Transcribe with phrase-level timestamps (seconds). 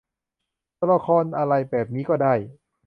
[0.79, 2.33] ตัวละครอะไรแบบนี้ก็ได้